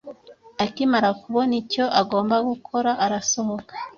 [0.63, 3.73] Akimara kubona icyo agomba gukora, arasohoka.